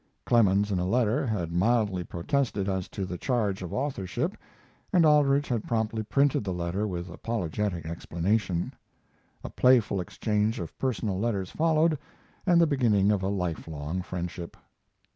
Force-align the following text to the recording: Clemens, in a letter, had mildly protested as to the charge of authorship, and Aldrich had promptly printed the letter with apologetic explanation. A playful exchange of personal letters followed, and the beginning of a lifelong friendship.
Clemens, 0.25 0.71
in 0.71 0.79
a 0.79 0.87
letter, 0.87 1.27
had 1.27 1.51
mildly 1.51 2.03
protested 2.03 2.67
as 2.67 2.87
to 2.87 3.05
the 3.05 3.19
charge 3.19 3.61
of 3.61 3.71
authorship, 3.71 4.35
and 4.91 5.05
Aldrich 5.05 5.47
had 5.47 5.67
promptly 5.67 6.01
printed 6.01 6.43
the 6.43 6.53
letter 6.53 6.87
with 6.87 7.07
apologetic 7.07 7.85
explanation. 7.85 8.73
A 9.43 9.49
playful 9.51 10.01
exchange 10.01 10.59
of 10.59 10.75
personal 10.79 11.19
letters 11.19 11.51
followed, 11.51 11.99
and 12.47 12.59
the 12.59 12.65
beginning 12.65 13.11
of 13.11 13.21
a 13.21 13.27
lifelong 13.27 14.01
friendship. 14.01 14.57